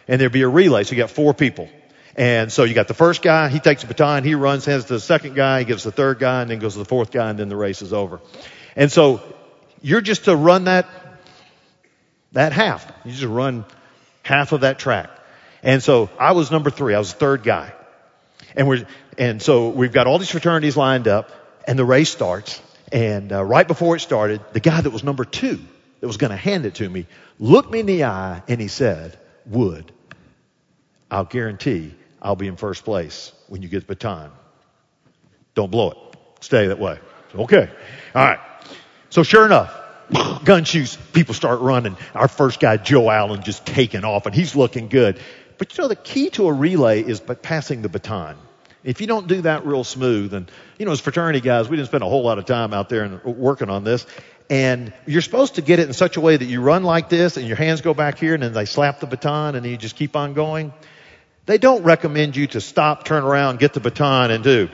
[0.06, 0.84] and there'd be a relay.
[0.84, 1.70] So you got four people.
[2.14, 4.94] And so you got the first guy, he takes the baton, he runs, hands to
[4.94, 7.30] the second guy, he gives the third guy, and then goes to the fourth guy,
[7.30, 8.20] and then the race is over.
[8.74, 9.22] And so
[9.80, 10.86] you're just to run that
[12.36, 12.90] that half.
[13.04, 13.64] You just run
[14.22, 15.10] half of that track.
[15.62, 16.94] And so I was number three.
[16.94, 17.72] I was the third guy.
[18.54, 18.86] And we're,
[19.18, 21.30] and so we've got all these fraternities lined up
[21.66, 22.60] and the race starts.
[22.92, 25.58] And uh, right before it started, the guy that was number two
[26.00, 27.06] that was going to hand it to me
[27.38, 29.90] looked me in the eye and he said, Wood,
[31.10, 34.30] I'll guarantee I'll be in first place when you get the baton.
[35.54, 35.98] Don't blow it.
[36.40, 36.98] Stay that way.
[37.34, 37.70] Okay.
[38.14, 38.40] All right.
[39.08, 39.74] So sure enough,
[40.44, 41.96] gun shoots, people start running.
[42.14, 45.18] Our first guy, Joe Allen, just taking off and he's looking good.
[45.58, 48.36] But you know, the key to a relay is passing the baton.
[48.84, 51.88] If you don't do that real smooth, and you know, as fraternity guys, we didn't
[51.88, 54.06] spend a whole lot of time out there and working on this.
[54.48, 57.36] And you're supposed to get it in such a way that you run like this
[57.36, 59.76] and your hands go back here and then they slap the baton and then you
[59.76, 60.72] just keep on going.
[61.46, 64.68] They don't recommend you to stop, turn around, get the baton and do.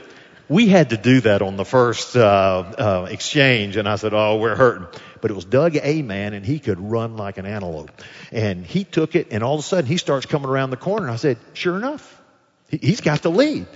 [0.47, 4.37] We had to do that on the first uh, uh, exchange, and I said, "Oh,
[4.37, 4.87] we're hurting."
[5.23, 6.01] But it was Doug A.
[6.01, 7.91] Man, and he could run like an antelope.
[8.33, 11.05] And he took it, and all of a sudden he starts coming around the corner.
[11.05, 12.21] And I said, "Sure enough,
[12.67, 13.67] he's got the lead."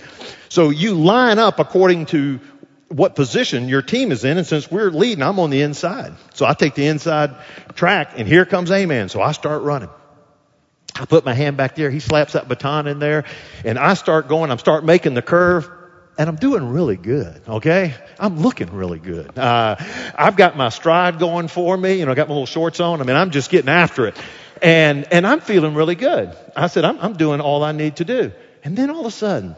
[0.50, 2.40] So you line up according to
[2.88, 6.12] what position your team is in, and since we're leading, I'm on the inside.
[6.34, 7.34] So I take the inside
[7.74, 8.84] track, and here comes A.
[8.84, 9.08] Man.
[9.08, 9.88] So I start running.
[10.96, 11.90] I put my hand back there.
[11.90, 13.24] He slaps that baton in there,
[13.64, 14.50] and I start going.
[14.50, 15.66] I'm start making the curve
[16.18, 17.40] and I'm doing really good.
[17.48, 19.38] Okay, I'm looking really good.
[19.38, 19.76] Uh,
[20.16, 22.00] I've got my stride going for me.
[22.00, 23.00] You know, I got my little shorts on.
[23.00, 24.16] I mean, I'm just getting after it,
[24.60, 26.36] and and I'm feeling really good.
[26.56, 28.32] I said, I'm, I'm doing all I need to do,
[28.64, 29.56] and then all of a sudden,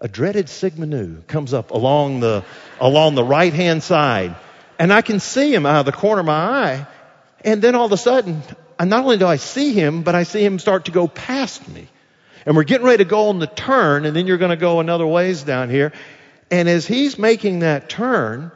[0.00, 2.44] a dreaded Sigma Nu comes up along the
[2.78, 4.36] along the right hand side,
[4.78, 6.86] and I can see him out of the corner of my eye,
[7.44, 8.42] and then all of a sudden,
[8.78, 11.88] not only do I see him, but I see him start to go past me.
[12.46, 14.80] And we're getting ready to go on the turn, and then you're going to go
[14.80, 15.92] another ways down here.
[16.50, 18.52] And as he's making that turn,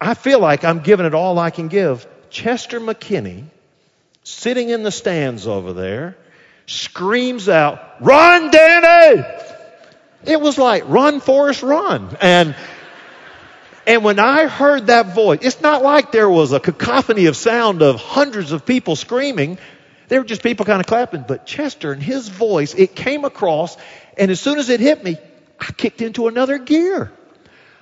[0.00, 2.06] I feel like I'm giving it all I can give.
[2.30, 3.44] Chester McKinney,
[4.24, 6.16] sitting in the stands over there,
[6.66, 9.24] screams out, Run, Danny!
[10.24, 12.16] It was like, Run, Forrest, run.
[12.20, 12.54] And
[13.86, 17.82] and when I heard that voice, it's not like there was a cacophony of sound
[17.82, 19.58] of hundreds of people screaming.
[20.12, 21.24] They were just people kind of clapping.
[21.26, 23.78] But Chester and his voice, it came across,
[24.18, 25.16] and as soon as it hit me,
[25.58, 27.10] I kicked into another gear.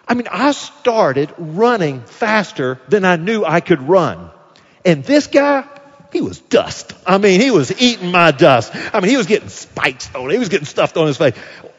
[0.06, 4.30] I mean, I started running faster than I knew I could run.
[4.84, 5.64] And this guy,
[6.12, 6.92] he was dust.
[7.04, 8.76] I mean, he was eating my dust.
[8.94, 10.30] I mean, he was getting spikes on.
[10.30, 11.34] He was getting stuffed on his face.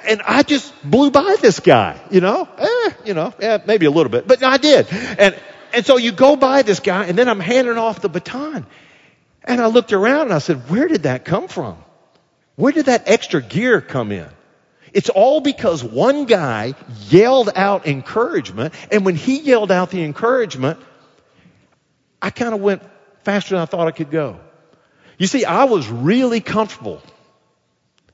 [0.06, 3.92] And I just blew by this guy, you know, eh, you know, yeah, maybe a
[3.92, 4.92] little bit, but I did.
[4.92, 5.34] And,
[5.74, 8.66] and so you go by this guy and then I'm handing off the baton
[9.44, 11.78] and I looked around and I said, where did that come from?
[12.56, 14.28] Where did that extra gear come in?
[14.94, 16.74] It's all because one guy
[17.08, 20.80] yelled out encouragement, and when he yelled out the encouragement,
[22.22, 22.84] I kind of went
[23.24, 24.40] faster than I thought I could go.
[25.18, 27.02] You see, I was really comfortable,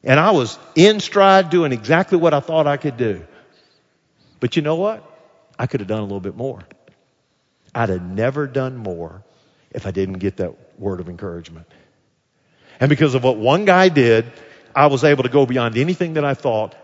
[0.04, 3.26] and I was in stride doing exactly what I thought I could do.
[4.40, 5.04] But you know what?
[5.58, 6.62] I could have done a little bit more.
[7.74, 9.24] I'd have never done more
[9.72, 11.68] if I didn't get that word of encouragement.
[12.80, 14.32] And because of what one guy did,
[14.76, 16.76] I was able to go beyond anything that I thought.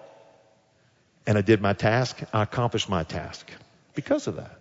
[1.26, 2.20] And I did my task.
[2.34, 3.50] I accomplished my task
[3.94, 4.58] because of that.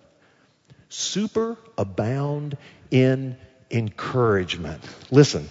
[0.88, 2.56] Super abound
[2.90, 3.36] in
[3.70, 4.82] encouragement.
[5.10, 5.48] Listen,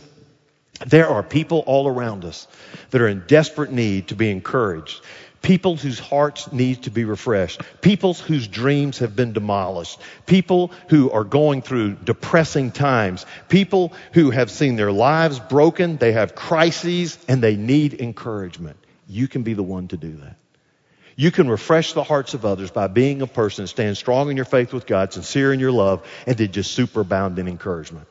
[0.85, 2.47] there are people all around us
[2.91, 5.01] that are in desperate need to be encouraged.
[5.41, 7.61] People whose hearts need to be refreshed.
[7.81, 9.99] People whose dreams have been demolished.
[10.27, 13.25] People who are going through depressing times.
[13.49, 15.97] People who have seen their lives broken.
[15.97, 18.77] They have crises and they need encouragement.
[19.07, 20.35] You can be the one to do that.
[21.15, 24.35] You can refresh the hearts of others by being a person that stands strong in
[24.35, 28.07] your faith with God, sincere in your love, and to just superabound in encouragement.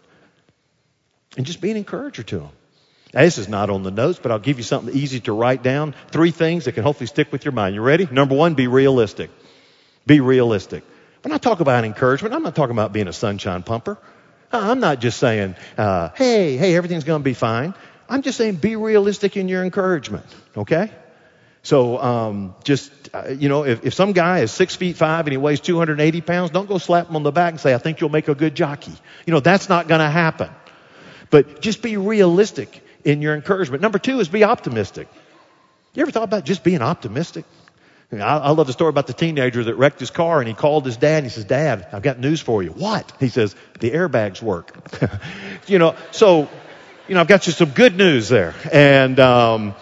[1.37, 2.51] And just be an encourager to them.
[3.13, 5.95] This is not on the notes, but I'll give you something easy to write down.
[6.11, 7.75] Three things that can hopefully stick with your mind.
[7.75, 8.07] You ready?
[8.11, 9.31] Number one, be realistic.
[10.07, 10.85] Be realistic.
[11.23, 13.99] When I talk about encouragement, I'm not talking about being a sunshine pumper.
[14.53, 17.75] I'm not just saying, uh, hey, hey, everything's going to be fine.
[18.09, 20.91] I'm just saying be realistic in your encouragement, okay?
[21.63, 25.33] So um, just, uh, you know, if, if some guy is six feet five and
[25.33, 28.01] he weighs 280 pounds, don't go slap him on the back and say, I think
[28.01, 28.95] you'll make a good jockey.
[29.27, 30.51] You know, that's not going to happen.
[31.29, 33.83] But just be realistic in your encouragement.
[33.83, 35.09] Number two is be optimistic.
[35.95, 37.45] You ever thought about just being optimistic?
[38.13, 40.85] I, I love the story about the teenager that wrecked his car and he called
[40.85, 42.71] his dad and he says, Dad, I've got news for you.
[42.71, 43.13] What?
[43.21, 44.75] He says, the airbags work.
[45.67, 46.49] you know, so,
[47.07, 48.55] you know, I've got you some good news there.
[48.73, 49.75] And, um,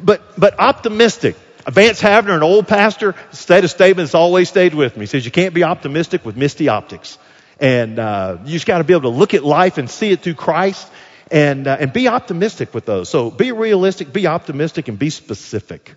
[0.00, 1.36] but, but optimistic.
[1.66, 5.02] Vance Havner, an old pastor, said a statement that's always stayed with me.
[5.02, 7.18] He says, you can't be optimistic with misty optics.
[7.58, 10.34] And, uh, you just gotta be able to look at life and see it through
[10.34, 10.88] Christ
[11.30, 13.08] and, uh, and be optimistic with those.
[13.08, 15.94] So be realistic, be optimistic, and be specific.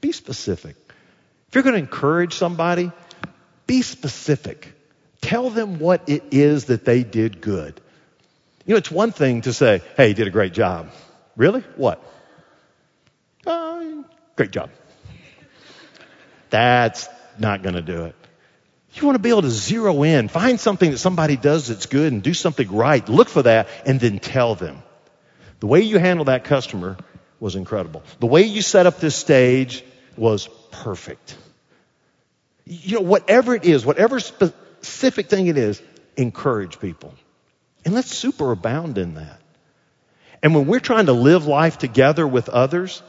[0.00, 0.76] Be specific.
[1.48, 2.90] If you're going to encourage somebody,
[3.66, 4.72] be specific.
[5.20, 7.80] Tell them what it is that they did good.
[8.64, 10.90] You know, it's one thing to say, hey, you did a great job.
[11.36, 11.60] Really?
[11.76, 12.02] What?
[13.46, 14.02] Uh,
[14.34, 14.70] great job.
[16.50, 18.14] That's not going to do it.
[18.96, 22.12] You want to be able to zero in, find something that somebody does that's good
[22.12, 23.06] and do something right.
[23.08, 24.82] Look for that and then tell them.
[25.60, 26.96] The way you handle that customer
[27.38, 28.02] was incredible.
[28.20, 29.84] The way you set up this stage
[30.16, 31.36] was perfect.
[32.64, 35.80] You know, whatever it is, whatever specific thing it is,
[36.16, 37.14] encourage people.
[37.84, 39.40] And let's super abound in that.
[40.42, 43.02] And when we're trying to live life together with others,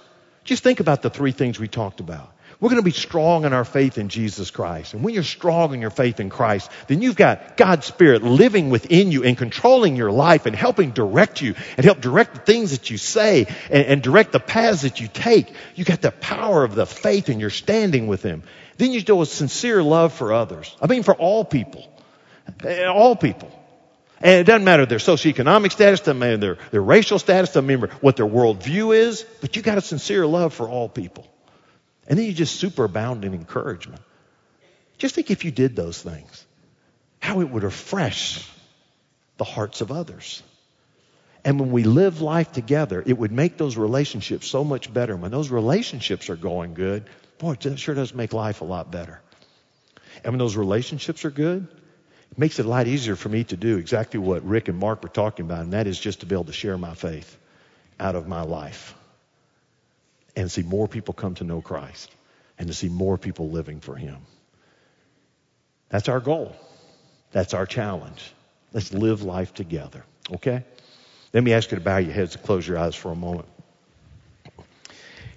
[0.43, 2.33] just think about the three things we talked about.
[2.59, 4.95] We're going to be strong in our faith in Jesus Christ.
[4.95, 8.71] And when you're strong in your faith in Christ, then you've got God's Spirit living
[8.71, 12.71] within you and controlling your life and helping direct you and help direct the things
[12.71, 15.53] that you say and, and direct the paths that you take.
[15.75, 18.41] You got the power of the faith and you're standing with Him.
[18.77, 20.75] Then you do a sincere love for others.
[20.81, 21.87] I mean, for all people.
[22.63, 23.51] Eh, all people.
[24.19, 27.93] And it doesn't matter their socioeconomic status, doesn't matter their, their racial status, doesn't matter
[28.01, 31.27] what their worldview is, but you got a sincere love for all people.
[32.07, 34.01] And then you just superabound in encouragement.
[34.97, 36.45] Just think if you did those things,
[37.19, 38.49] how it would refresh
[39.37, 40.41] the hearts of others.
[41.43, 45.15] And when we live life together, it would make those relationships so much better.
[45.15, 47.05] When those relationships are going good,
[47.37, 49.21] boy, it sure does make life a lot better.
[50.23, 51.67] And when those relationships are good,
[52.31, 55.03] it makes it a lot easier for me to do exactly what Rick and Mark
[55.03, 57.37] were talking about, and that is just to be able to share my faith
[57.99, 58.96] out of my life
[60.37, 62.11] and see more people come to know Christ
[62.59, 64.17] and to see more people living for Him.
[65.89, 66.55] That's our goal.
[67.31, 68.31] That's our challenge.
[68.71, 70.05] Let's live life together.
[70.31, 70.63] Okay?
[71.33, 73.47] Let me ask you to bow your heads and close your eyes for a moment.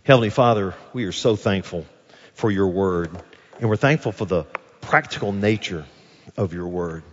[0.02, 1.86] Heavenly Father, we are so thankful
[2.34, 3.10] for your word,
[3.58, 4.44] and we're thankful for the
[4.82, 5.86] practical nature
[6.36, 7.04] of your word.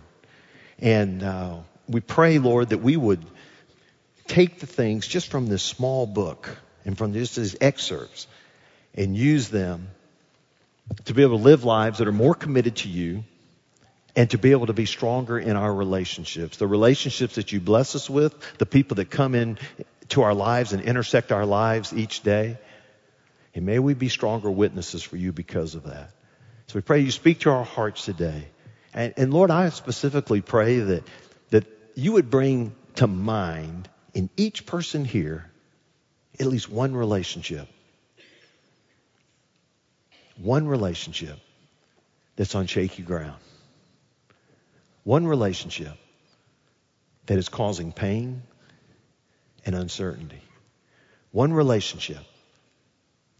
[0.78, 1.58] And uh,
[1.88, 3.24] we pray, Lord, that we would
[4.26, 6.58] take the things just from this small book
[6.88, 8.26] and from just these excerpts
[8.94, 9.88] and use them
[11.04, 13.24] to be able to live lives that are more committed to you
[14.16, 16.56] and to be able to be stronger in our relationships.
[16.56, 19.58] The relationships that you bless us with, the people that come in
[20.08, 22.56] to our lives and intersect our lives each day.
[23.54, 26.10] And may we be stronger witnesses for you because of that.
[26.68, 28.48] So we pray you speak to our hearts today.
[28.94, 31.06] And, and Lord, I specifically pray that,
[31.50, 35.50] that you would bring to mind in each person here
[36.40, 37.68] at least one relationship.
[40.36, 41.38] One relationship
[42.36, 43.40] that's on shaky ground.
[45.02, 45.94] One relationship
[47.26, 48.42] that is causing pain
[49.64, 50.40] and uncertainty.
[51.32, 52.24] One relationship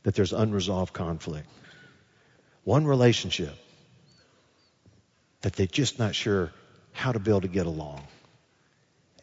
[0.03, 1.49] that there's unresolved conflict.
[2.65, 3.55] One relationship
[5.43, 6.51] that they're just not sure
[6.93, 8.03] how to be able to get along.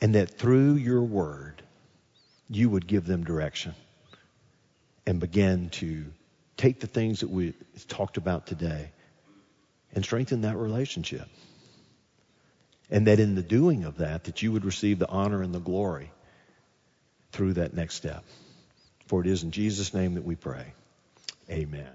[0.02, 1.62] And that through your word,
[2.50, 3.74] you would give them direction
[5.06, 6.06] and begin to
[6.58, 7.54] take the things that we
[7.88, 8.92] talked about today
[9.94, 11.28] and strengthen that relationship.
[12.92, 15.60] And that in the doing of that, that you would receive the honor and the
[15.60, 16.12] glory
[17.32, 18.24] through that next step.
[19.08, 20.74] For it is in Jesus' name that we pray.
[21.50, 21.90] Amen.